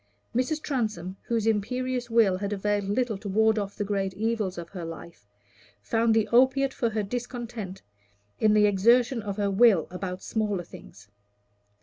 [0.35, 0.59] Mrs.
[0.63, 4.83] Transome, whose imperious will had availed little to ward off the great evils of her
[4.83, 5.27] life,
[5.79, 7.83] found the opiate for her discontent
[8.39, 11.07] in the exertion of her will about smaller things.